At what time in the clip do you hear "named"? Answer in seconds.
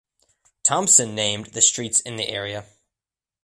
1.13-1.53